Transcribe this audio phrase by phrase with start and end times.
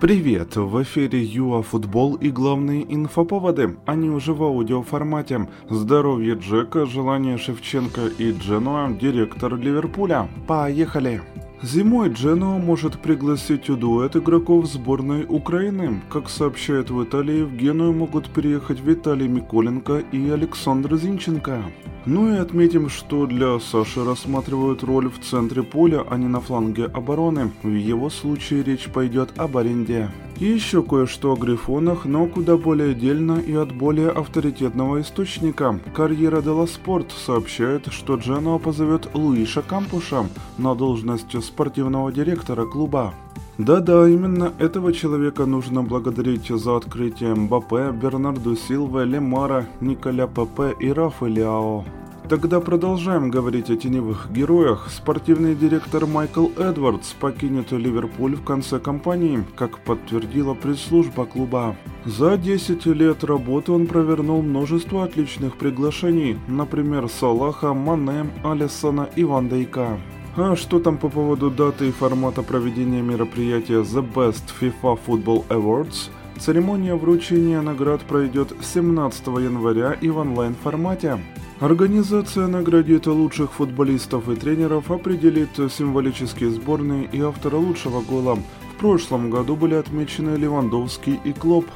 [0.00, 0.56] Привет!
[0.56, 3.76] В эфире ЮА Футбол и главные инфоповоды.
[3.84, 5.46] Они уже в аудиоформате.
[5.68, 10.26] Здоровье Джека, желание Шевченко и Дженуа, директор Ливерпуля.
[10.46, 11.20] Поехали!
[11.62, 16.00] Зимой Дженуа может пригласить у дуэт игроков сборной Украины.
[16.08, 21.62] Как сообщают в Италии, в Геную могут переехать Виталий Миколенко и Александр Зинченко.
[22.06, 26.86] Ну и отметим, что для Саши рассматривают роль в центре поля, а не на фланге
[26.86, 27.52] обороны.
[27.62, 30.10] В его случае речь пойдет об аренде.
[30.38, 35.78] И еще кое-что о Грифонах, но куда более дельно и от более авторитетного источника.
[35.94, 43.12] Карьера Дела Спорт сообщает, что Дженуа позовет Луиша Кампуша на должность спортивного директора клуба.
[43.60, 50.90] Да-да, именно этого человека нужно благодарить за открытие Мбаппе, Бернарду Силва, Лемара, Николя Пепе и
[50.90, 51.84] Рафа Лиао.
[52.30, 54.88] Тогда продолжаем говорить о теневых героях.
[54.88, 61.76] Спортивный директор Майкл Эдвардс покинет Ливерпуль в конце кампании, как подтвердила пресс-служба клуба.
[62.06, 69.50] За 10 лет работы он провернул множество отличных приглашений, например, Салаха, Мане, Алисона и Ван
[69.50, 69.98] Дейка.
[70.36, 76.08] А что там по поводу даты и формата проведения мероприятия The Best FIFA Football Awards?
[76.38, 81.18] Церемония вручения наград пройдет 17 января и в онлайн-формате.
[81.58, 88.38] Организация наградит лучших футболистов и тренеров, определит символические сборные и автора лучшего гола.
[88.72, 91.66] В прошлом году были отмечены Левандовский и Клоп.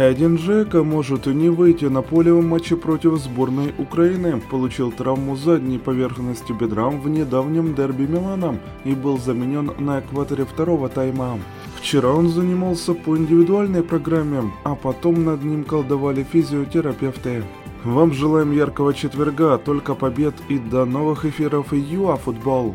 [0.00, 5.76] Эдин Джека может не выйти на поле в матче против сборной Украины, получил травму задней
[5.76, 11.38] поверхности бедра в недавнем дерби Милана и был заменен на экваторе второго тайма.
[11.76, 17.42] Вчера он занимался по индивидуальной программе, а потом над ним колдовали физиотерапевты.
[17.84, 22.74] Вам желаем яркого четверга, только побед и до новых эфиров ЮА Футбол.